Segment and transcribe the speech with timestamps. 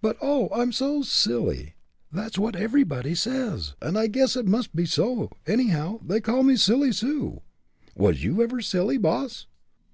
[0.00, 0.48] But oh!
[0.50, 1.74] I'm so silly
[2.10, 6.56] that's what everybody says, and I guess it must be so; anyhow, they call me
[6.56, 7.42] Silly Sue.
[7.94, 9.46] Was you ever silly, boss?"